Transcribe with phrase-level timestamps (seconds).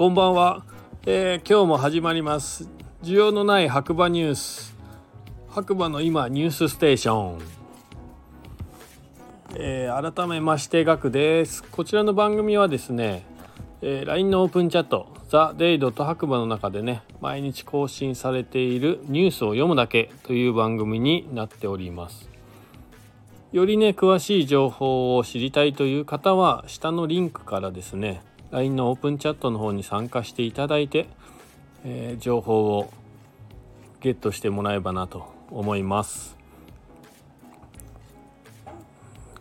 [0.00, 0.64] こんばんは、
[1.04, 2.70] えー、今日も始まります。
[3.02, 4.74] 需要のない白馬ニュース。
[5.50, 7.38] 白馬の今ニュースステーション、
[9.56, 11.62] えー、改めましてガクです。
[11.62, 13.26] こちらの番組はですね、
[13.82, 22.26] えー、LINE のオープンチャットザ・デイドと白馬の中でね毎日更新されているニュースを読むだけという番組になっております。
[23.52, 31.06] よりね詳しい情報を知りたいという方は下のリンクからですね LINE のオープンチャットの方に参加していただいて、
[31.84, 32.92] えー、情報を
[34.00, 36.36] ゲットしてもらえばなと思います。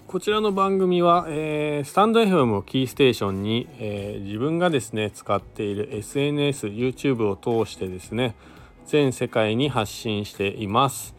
[0.10, 8.34] こちらの番組は、えー、スタンド FM をキーステーションに、えー、自分がですね使っている SNS、YouTube を通してですね
[8.88, 11.19] 全世界に発信しています。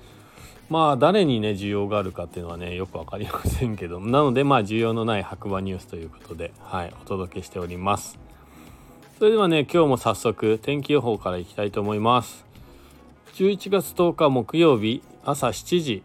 [0.70, 8.18] まあ誰にね需要があるかっていうのはねよく分かりませんけどなのでまあ需要のない白馬ニュースということではいお届けしております。
[9.18, 12.46] それではね今日も早速天気予報からいきたいと思います。
[13.34, 16.02] 11月10日木曜日朝7時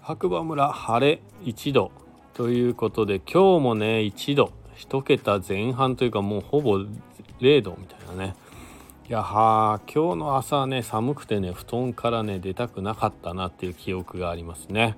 [0.00, 1.90] 白馬村晴れ1度
[2.34, 6.78] ということで今日もね1度1桁前半というかもうほぼ
[7.40, 8.34] 0度みたいなね
[9.08, 14.96] やは今日の朝ね寒くてね布団からね出たくなかったなっていう記憶がありますね。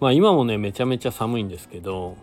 [0.00, 2.18] まあ今もねめちゃめちゃ寒いんですけど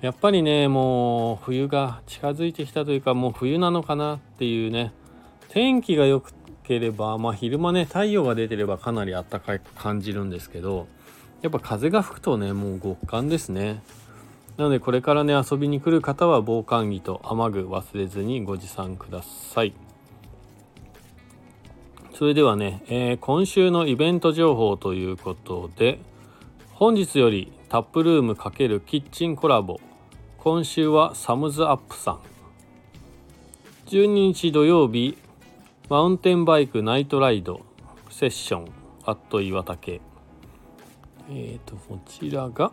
[0.00, 4.90] やっぱりねもう冬が近づいてきたというかもう冬なのかなっていうね
[5.50, 6.24] 天気が良
[6.64, 10.86] ければまあ昼間ね太陽が出てればかなり暖かく感じるんですけど
[11.42, 13.82] やっぱ風が吹くとねもう極寒ですね。
[14.56, 19.72] なのでこれからね遊びに来る方は防寒着と雨具忘れずにご持参ください。
[22.14, 25.98] それではね、えー、今週のイベント情報ということで
[26.74, 29.80] 本日よりタップルーム×キッチンコラボ。
[30.38, 32.20] 今週はサムズアップさん。
[33.86, 35.16] 12日土曜日
[35.88, 37.60] マウンテンバイクナイトライド
[38.10, 38.68] セッション
[39.04, 40.00] アット岩竹。
[41.30, 42.72] えっ、ー、とこちらが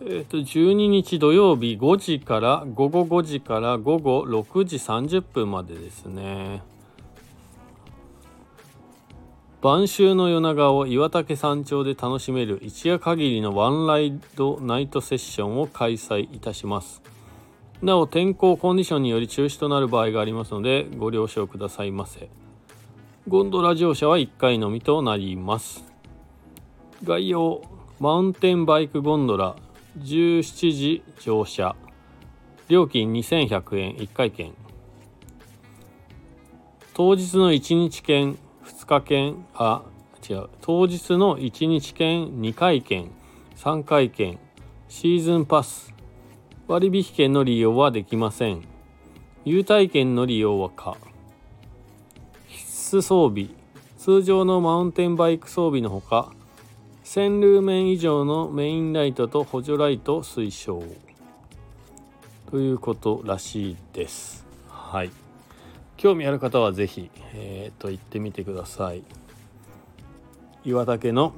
[0.00, 6.62] えっ、と12日土曜日5時から午後5時から午後6時30分までですね。
[9.60, 17.02] 晩秋の夜長を岩岳山頂で楽しめる一夜限りのワンライドナイトセッションを開催いたします。
[17.82, 22.28] なお天候コンディションにより中止となる場合がありますのでご了承くださいませ。
[23.26, 25.84] ゴンドラ乗車は1回のみとなります。
[27.02, 27.62] 概要。
[27.98, 29.56] マウンテンバイクゴンドラ。
[29.96, 31.74] 17時乗車。
[32.68, 33.96] 料金2100円。
[33.96, 34.52] 1回券。
[36.92, 38.36] 当日の1日券。
[38.64, 39.46] 2日券。
[39.54, 39.82] あ
[40.28, 40.48] 違う。
[40.60, 42.26] 当日の1日券。
[42.26, 43.10] 2回券。
[43.56, 44.38] 3回券。
[44.88, 45.94] シーズンパス。
[46.66, 48.62] 割引券の利用はできません。
[49.46, 50.98] 優待券の利用は可。
[52.46, 53.48] 必須装備。
[53.96, 56.32] 通常のマウンテンバイク装備のほか
[57.08, 60.82] 線ルーメン以上のメインライトと補助ライト推奨
[62.50, 64.44] ということらしいです。
[64.68, 65.10] はい。
[65.96, 69.02] 興味ある方は是非えー、と行ってみてください。
[70.66, 71.32] 岩岳の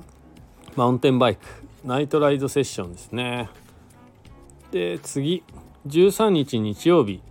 [0.75, 1.47] マウンテンバイク。
[1.84, 3.48] ナイトライドセッションですね。
[4.72, 5.44] で次。
[5.86, 7.22] 13日日曜日。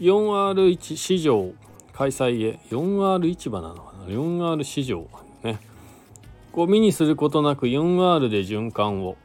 [0.00, 1.50] 4R1 市場。
[1.94, 2.60] 開催へ。
[2.68, 4.04] 4R 市場なのかな。
[4.04, 5.08] 4R 市場。
[6.52, 9.16] ゴミにすることなく 4R で循環を。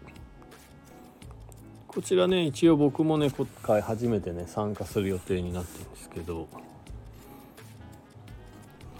[1.88, 6.48] こちらね一応僕もね今回初めてね参加する予定になってるんですけど。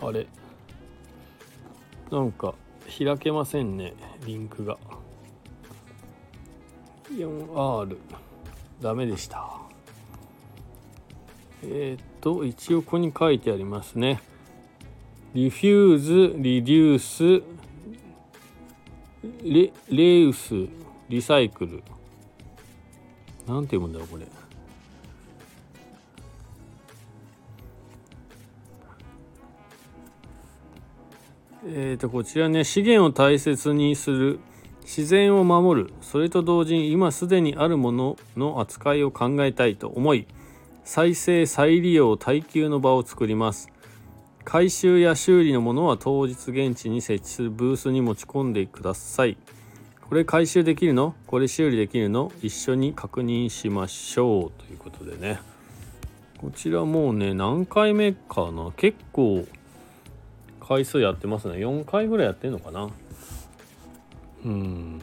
[0.02, 0.28] あれ。
[2.12, 2.56] なんか
[2.86, 3.94] 開けませんね
[4.26, 4.78] リンクが。
[7.12, 7.98] 4R
[8.82, 9.60] ダメでした。
[11.64, 14.22] えー、っと一応ここに書いてありますね。
[15.34, 17.44] リフューズリデュース
[19.44, 20.68] レレウス
[21.10, 21.84] リサイクル。
[23.48, 24.26] なんて読むんだろうこれ。
[31.68, 32.64] えっ、ー、とこちらね。
[32.64, 34.40] 資源を大切にする。
[34.82, 35.94] 自然を守る。
[36.02, 40.28] それと同時に今すでにあるものの扱いを考えたいと思い
[40.86, 43.70] 再生再利用耐久の場を作ります。
[44.46, 49.38] 回収や修理のものは当日現地に設置するブースに持ち込んでください。
[50.08, 51.16] これ回収できるの？
[51.26, 52.32] これ修理できるの？
[52.44, 54.64] 一緒に確認しましょう。
[54.64, 55.40] ということでね。
[56.38, 58.72] こちらもうね何回目かな？
[58.78, 59.48] 結構
[60.62, 61.56] 回数やってますね。
[61.56, 62.90] 4回ぐらいやってんのかな？
[64.46, 65.02] うん。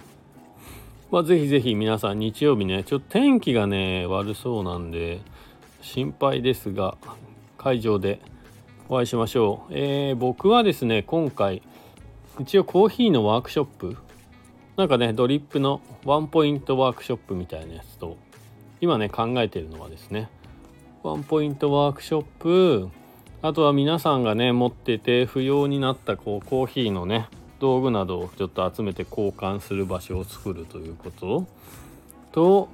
[1.11, 5.21] まあ、ぜひぜひ皆さん日曜日ねちょっと天気がね悪そうなんで
[5.83, 6.97] 心配ですが
[7.59, 8.21] 会場で
[8.89, 11.63] お会いしましょう、えー、僕はですね今回
[12.41, 13.97] 一応コーヒーのワークショップ
[14.77, 18.17] なんかねドリップのワンポイントワークショップみたいなやつと
[18.81, 20.29] 今ね考えてるのはですね
[21.03, 22.89] ワンポイントワークショップ
[23.43, 31.47] あとは皆さんがね持ってて不要になったこうコーヒーのね道具などをちょっと集めて交換する場所を作るということ。
[32.33, 32.69] と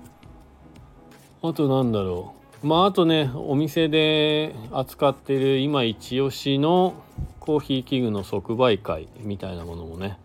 [1.43, 2.38] あとなんだろう。
[2.62, 6.94] まああとねお店で扱っている今一押しの
[7.38, 10.19] コーヒー器具の即売会みたいなものもね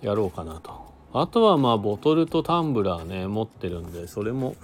[0.00, 0.84] やろうかなと。
[1.12, 4.56] あとはまあボトルとタンブラーね持ってるんでそれも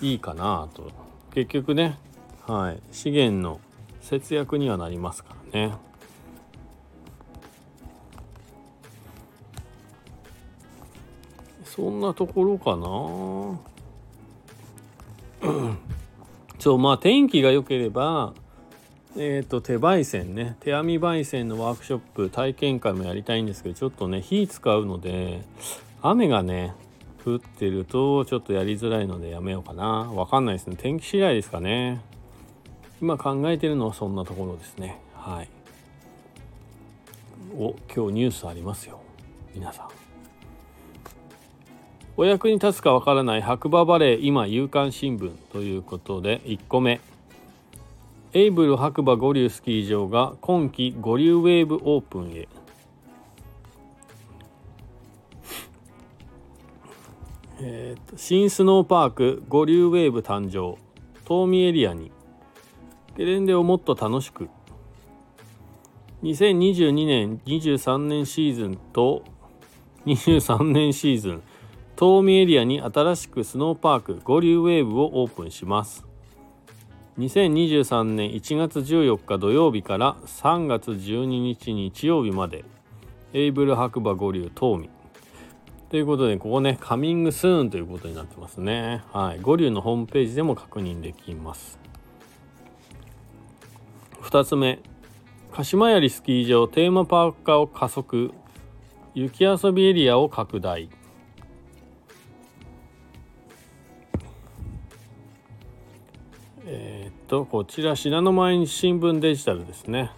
[0.00, 0.90] いいかなと。
[1.34, 1.98] 結局ね
[2.46, 2.80] はい。
[2.92, 3.60] 資源の
[4.00, 5.74] 節約にはなりますからね。
[11.64, 12.86] そんなところかな
[16.60, 18.34] そうまあ天気が良ければ
[19.16, 20.56] えっ、ー、と手焙煎ね。
[20.60, 25.42] 手編み焙煎のワークショップ体験会もやりたいんですけどちょっとね火使うので
[26.00, 26.74] 雨がね
[27.24, 29.84] 降ってるとちょっとやりづらいのでやめようかな。
[29.84, 30.76] わかんないですね。
[30.78, 32.00] 天気次第ですかね。
[33.00, 35.00] 今考えてるのはそんなところですね。
[35.14, 35.48] はい。
[37.56, 39.00] お今日ニュースありますよ。
[39.54, 39.99] 皆さん。
[42.16, 47.00] お役に立つかわからない白馬バレー今夕刊新聞ということで1個目。
[48.32, 52.48] エイブル白馬五竜スキー場が今季五竜ウェーブオープンへ。
[57.62, 60.78] えーと、新スノーパーク五竜ウェーブ誕生。
[61.26, 62.10] 東海エリアに。
[63.16, 64.48] ゲレンデをもっと楽しく。
[66.22, 69.24] 2022年23年シーズンと
[70.06, 71.42] 23年シーズン。
[72.00, 76.06] 東海エリアに新しくスノーパーク五竜ウェーブをオープンします
[77.18, 82.64] 2023年1月14日土曜日から3月12日日曜日まで
[83.34, 84.88] エイブル白馬五竜東海
[85.90, 89.02] ということで、ここね、カミングスーンということになってますね。
[89.12, 89.40] はい。
[89.40, 91.80] 五竜のホームページでも確認できます。
[94.22, 94.78] 2つ目、
[95.50, 98.30] 鹿島槍スキー場テーマパーク化を加速、
[99.14, 100.88] 雪遊びエリアを拡大。
[107.30, 110.10] と、こちら、信濃毎日新聞デジタルですね。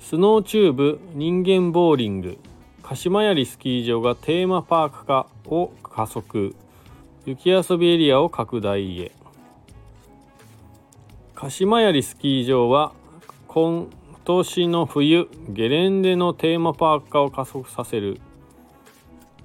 [0.00, 2.38] スノーチューブ人間ボーリング
[2.82, 6.56] 鹿島槍スキー場がテーマパーク化を加速。
[7.26, 9.12] 雪遊びエリアを拡大へ。
[11.34, 12.92] 鹿島槍スキー場は
[13.48, 13.90] 今
[14.24, 18.22] 年の冬ゲレンデのテーマパーク化を加速させる。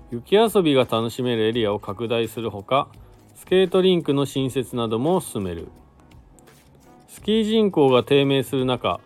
[0.10, 2.88] 雪遊びが楽しめるエリアを拡大するほか
[3.36, 5.68] スケートリンクの新設なども進める。
[7.20, 9.02] スキー人口が低迷する中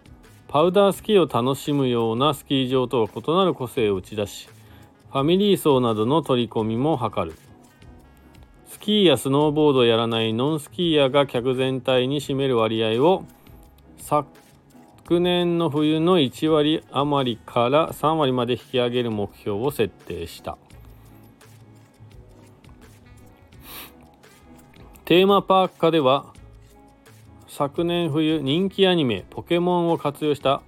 [0.47, 4.49] パウダースキーを楽しむようなスキー場とは異なる個性を打ち出し
[5.11, 7.33] ファミリー層などの取り込みも図る。
[8.67, 13.25] スキーやスノーボードをやらないノンスキーヤーが客全体に占める割合を
[13.97, 14.27] 昨
[15.19, 20.59] 年の冬の1割余りから3割まで引き上げる目標を設定した。
[25.05, 26.32] テーマパーク化では
[27.55, 30.63] 昨年冬人気アニメポケモンを活用した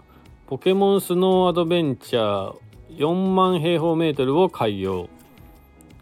[0.46, 5.10] ポケモンスノーアドベンチャー4万平方メートルを開業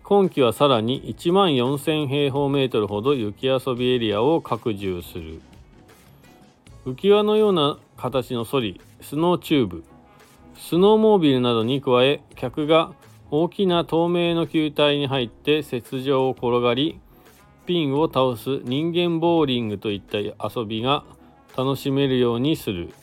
[0.04, 5.40] 今季はさらに1万4000平方メートルほど雪遊びエリアを拡充する。
[6.86, 9.86] 浮き輪のような形のソリスノーチューブ。
[10.58, 12.92] スノーモービルなどに加え客が
[13.32, 17.00] 大きな透明の球体に入って雪上を転がり
[17.66, 21.04] ピンを倒す人間ボーリングといった遊びが
[21.58, 22.94] 楽しめるようにする。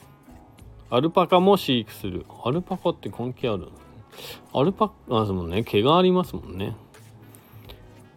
[0.89, 2.25] アルパカも飼育する。
[2.43, 3.69] アルパカって関係ある。
[4.53, 5.63] アルパカですもんね。
[5.63, 6.75] 毛がありますもんね。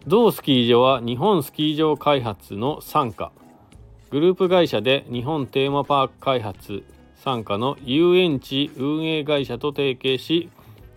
[0.07, 3.31] 同スキー場は日本スキー場開発の傘下
[4.11, 6.83] グループ会社で日本テーマパーク開発
[7.23, 10.51] 傘下の遊園地運営会社と提携し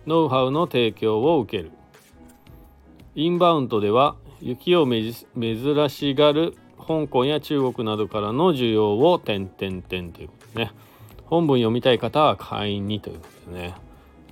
[0.05, 1.71] ノウハウの提供を受ける。
[3.15, 10.71] インバウンドでは雪を珍しがる香港や中国などからの需要を点々点ということね。
[11.25, 13.75] 本文読みたい方は会員にということでね。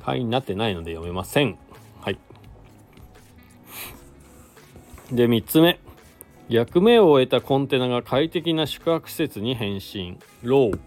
[0.03, 1.57] 会員になってないので読めません。
[2.01, 2.17] はい。
[5.11, 5.79] で3つ目。
[6.49, 10.17] 役目を終えたコンテナが快適な宿泊施設に変身。
[10.41, 10.79] ロー。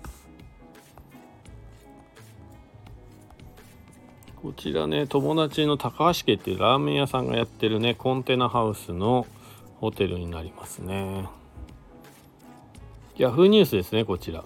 [4.43, 9.27] こちらね友達の高橋家っていうラーメン屋さんがやってるねコンテナハウスの
[9.81, 11.29] ホテルになりますね。
[13.19, 14.45] ヤフーニュースですねこちら。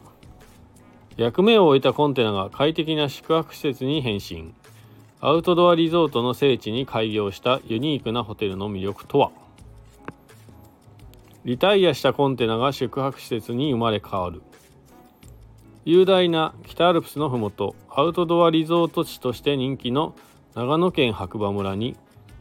[1.16, 4.52] 役目を終えたコンテナが快適な宿泊施設に変身。
[5.20, 9.30] アウトドアリゾートの聖地に開業したユニークなホテルの魅力とは？
[11.44, 14.42] リタイアしたコンテナが宿泊施設に生まれ変わる。
[15.84, 20.14] 雄大な北アルプスのふもとアウトドアリゾート地として人気の
[20.54, 21.96] 長野県白馬村に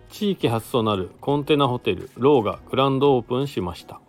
[0.10, 4.00] 地域初となるコンテナホテルローがグランドオープンしました。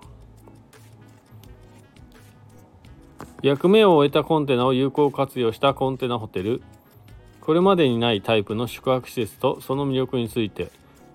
[3.42, 6.62] 役目を終えたコンテナを有効活用したコンテナホテル
[7.42, 10.70] これまでにないタイプの宿泊施設とその魅力について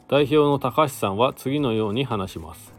[0.09, 2.78] 代表の高橋さんは次のように話します。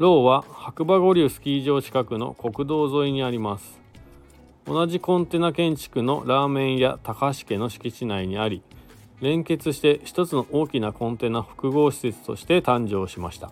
[0.00, 3.78] ローは白馬五流スキー場近くの国道沿いにあります。
[4.64, 8.62] 同じコンテナ建築のラーメン屋高橋家の敷地内にあり
[9.20, 13.50] 連結して一つの大きなコンテナ複合施設として誕生しました。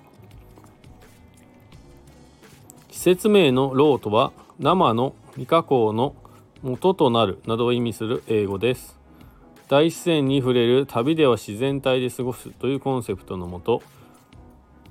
[2.90, 6.14] 施設名のローとは生の未加工の
[6.62, 8.98] 元となるなどを意味する英語です。
[9.68, 13.82] 大自然に触れる旅では自然体で過ごすというコンセプトのもと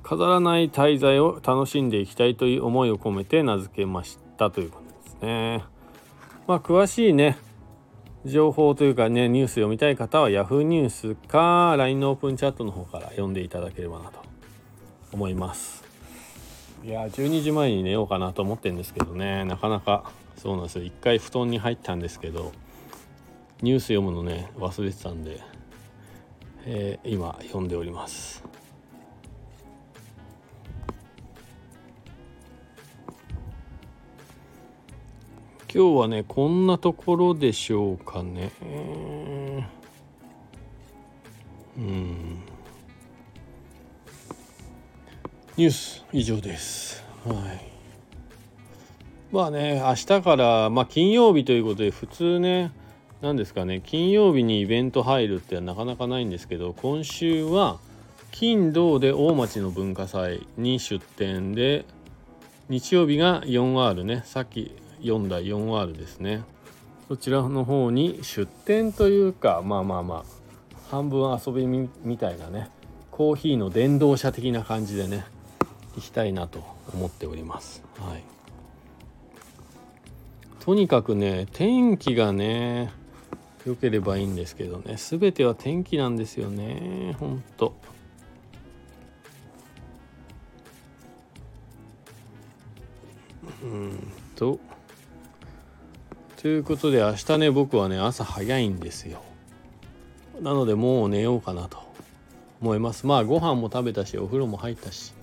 [0.07, 5.65] 飾らない滞在を楽しんでいきたいという思いを込めて名付けましたということですね。
[6.47, 7.37] まあ詳しいね
[8.23, 14.21] 情報というかねニュース読みたい方は Yahoo ニュースか LINE のオープンチャットの方から読んでいただければなと
[15.11, 15.83] 思います。
[16.85, 22.53] いや12時前に寝ようかなと思ってるんですけどねなかなかそうなんですよ一回布団に入ったんですけど
[23.61, 25.41] ニュース読むのね忘れてたんで、
[26.65, 28.46] えー、今読んでおります。
[35.77, 38.51] 今日はねこんなところでしょうかね。
[41.77, 42.39] うん。
[45.55, 47.05] ニュース以上です。
[47.24, 47.63] はい。
[49.31, 52.72] まあね明日からまあ金曜日ということで普通ね
[53.22, 53.79] 何ですかね。
[53.86, 57.77] 金曜日にイベント入るってなかなかないんですけど今週は
[58.31, 61.86] 金土で大町の文化祭に出店で
[62.67, 64.24] 日曜日が 4R ね。
[64.25, 66.43] さっき4台 4R ですね。
[67.07, 70.25] そちらの方に出店というかまあまあまあ
[70.89, 72.69] 半分遊びみたいなね
[73.11, 75.25] コーヒーの電動車的な感じでね
[75.95, 76.63] 行きたいなと
[76.93, 77.83] 思っております。
[77.97, 78.23] はい。
[80.59, 82.91] とにかくね天気がね
[83.65, 87.73] 良ければいいんですけどね全ては天気なんですよねほんと。
[93.63, 94.59] うんと。
[96.38, 99.24] ということで明日ね僕はね朝早いんですよ。
[100.39, 101.88] なのでもう寝ようかなと。
[102.62, 103.06] 思います。
[103.06, 105.13] まあご飯も食べたしお風呂も入ったし。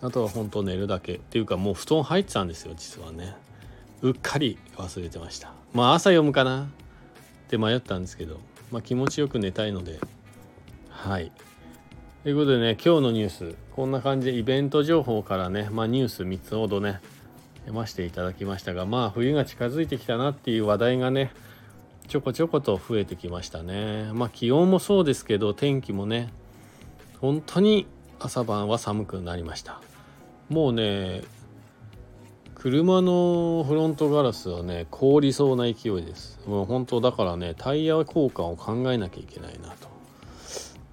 [0.00, 1.14] あとは本当寝るだけ。
[1.14, 3.34] っていうかもう布団入ってたんですよ実はね。
[4.02, 5.52] うっかり忘れてました。
[5.72, 6.64] まあ朝読むかな。
[6.64, 6.66] っ
[7.48, 8.38] て迷ったんですけど。
[8.70, 9.98] まあ気持ちよく寝たいので。
[10.90, 11.32] はい。
[12.22, 13.54] ということでね今日のニュース。
[13.74, 17.00] こんな感じでイベント情報からねまあニュース3つほどね
[17.68, 21.32] 読ませていただきましたがまあ冬が近づいてきたなっていう話題がね
[22.08, 24.10] ちょこちょこと増えてきましたね。
[24.14, 26.32] まあ気温もそうですけど天気もね
[27.20, 27.86] 本当に
[28.18, 29.82] 朝晩は寒くなりました。
[30.48, 31.20] もうね
[32.54, 36.40] 車のフロントガラスはね凍りそうな勢いです。
[36.46, 39.88] もう本当だからねタイヤ交換を考えなきゃいけないなと。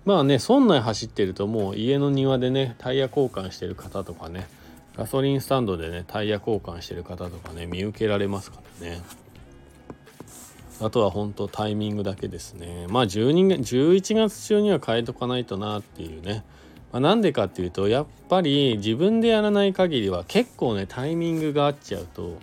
[0.04, 4.50] まあね村内走ってるともう家の庭でねタイヤ交換してる方とかね
[4.98, 9.02] ガソリンスタンドでねタイヤ交換してる方とかね見受けられますからね。
[10.82, 12.86] あとは本当タイミングだけですね。
[12.90, 16.44] まあ12月11月中には変えとかないとなっていうね。
[16.92, 22.38] まあ、なんでかっていうとやっぱり自分でやらない限りは結構ねタイミングが合っちゃうと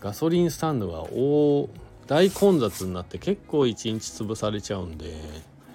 [0.00, 1.68] ガソリンスタンドが大
[2.06, 5.06] 大混雑になって結構一日潰されちゃうんで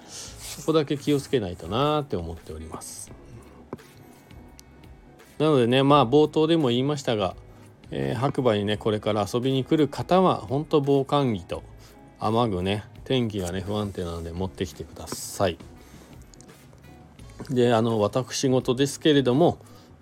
[0.06, 3.10] そこだけ気をつけないとなって思っております。
[5.38, 7.34] なのでねまあ冒頭でも言いましたが、
[7.90, 11.62] えー、白馬にねこれから遊びに来る方は本当防寒着と
[12.20, 15.58] 雨具ね天気がね不安定なので持ってきてください。
[17.50, 19.58] であの私事ですけれども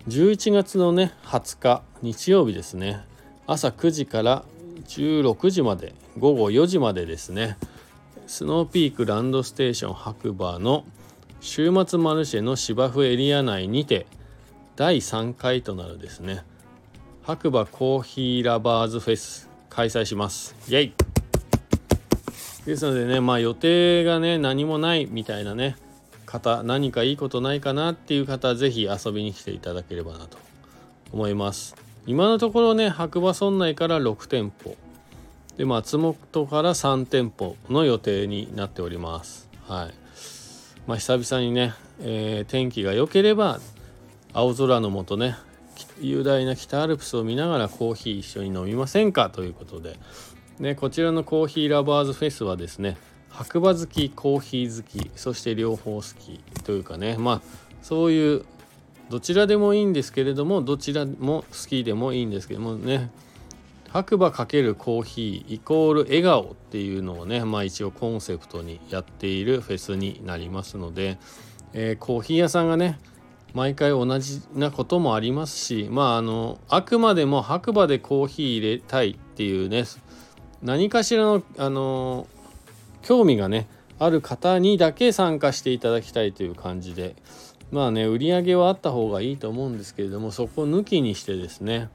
[0.07, 3.01] 11月のね20日日曜日ですね
[3.45, 4.43] 朝9時から
[4.87, 7.57] 16時まで午後4時までですね
[8.25, 10.83] スノーピークランドステーション白馬の
[11.39, 14.07] 週末マルシェの芝生エリア内にて
[14.77, 16.43] 第3回となるですね。
[17.23, 20.55] 白馬コーヒーラバーズフェス開催します。
[20.67, 20.93] イェイ。
[22.63, 25.77] ですのでねまあ予定がね何もないみたいなね
[26.27, 30.37] 方何かいいことないかなっていう方是非遊びに来ていただければなと
[31.11, 31.75] 思います。
[32.05, 34.75] 今のところね白馬村内から6店舗。
[35.57, 39.49] で松本から3店舗の予定になっております。
[39.67, 39.93] はい。
[40.85, 43.59] まあ久々にね、えー、天気が良ければ
[44.33, 45.35] 青空の下ね
[46.01, 49.97] 雄大な北アルプスを見ながらコーヒー一緒に飲みませんかということで、
[50.59, 52.97] ね、こちらのコーヒーラバーズフェスはですね
[53.29, 57.41] 白馬好きコーヒー好きそして両方好きというかねまあ
[57.81, 58.45] そういう
[59.09, 63.09] どちらでもいいんですけれどもどちらも好きでもいいんですけどもね
[63.89, 71.17] 白馬×コーヒーイコール笑顔っていうのをねまあ一応コンセプトにやっているフェスになりますので、
[71.73, 72.99] えー、コーヒー屋さんがね
[73.57, 79.85] 毎回同じなこともありますしまああのあくまでも白馬でコーヒー入れたいっていうね
[80.61, 82.27] 何かしらのあの
[83.01, 87.15] 興味がねある方にだけ参加していただきたいという感じで
[87.71, 91.89] まあね売り上げはあった方がいいと思うんですけれどもそこ抜きにしてですね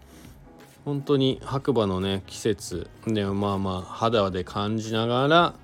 [0.85, 5.54] 本当に白馬のね季節でまあまあ肌で感じながら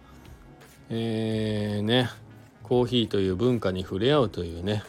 [0.91, 2.09] えー、ね
[2.63, 4.85] コーヒーという文化に触れ合うというね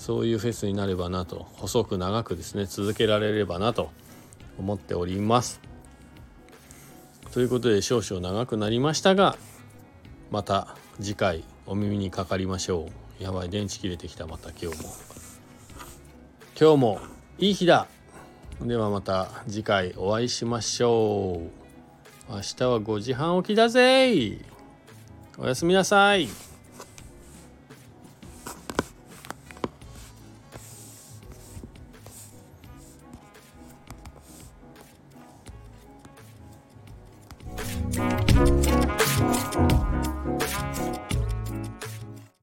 [0.00, 3.90] そういうフェスになればなと細く長くですね続けられればなと
[4.58, 5.60] 思っております。
[7.32, 9.36] ということで少々長くなりましたが
[10.30, 12.88] また次回お耳にかかりましょ
[13.20, 13.22] う。
[13.22, 14.26] やばい電池切れてきた。
[14.26, 14.88] また今日も。
[16.58, 17.00] 今日も
[17.38, 17.86] いい日だ。
[18.62, 21.42] ではまた次回お会いしましょ
[22.30, 22.32] う。
[22.32, 24.38] 明日は5時半起きだぜ
[25.36, 26.49] おやすみなさい。